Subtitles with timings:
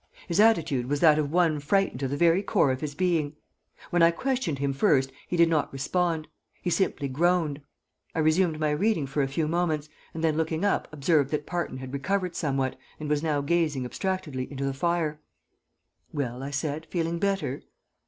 [0.27, 3.35] His attitude was that of one frightened to the very core of his being.
[3.91, 6.27] When I questioned him first he did not respond.
[6.63, 7.61] He simply groaned.
[8.15, 11.77] I resumed my reading for a few moments, and then looking up observed that Parton
[11.77, 15.21] had recovered somewhat and was now gazing abstractedly into the fire.
[16.11, 17.61] "Well," I said, "feeling better?"